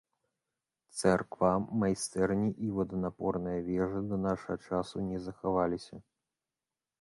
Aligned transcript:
Царква, 1.01 1.51
майстэрні 1.83 2.49
і 2.67 2.69
воданапорная 2.77 3.55
вежа 3.69 4.01
да 4.13 4.19
нашага 4.25 4.55
часу 4.71 4.97
не 5.11 5.19
захаваліся. 5.29 5.95